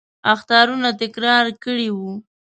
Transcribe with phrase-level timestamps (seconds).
[0.33, 2.11] اخطارونه تکرار کړي وو.